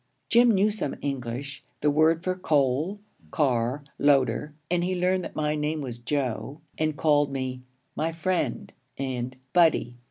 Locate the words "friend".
8.11-8.73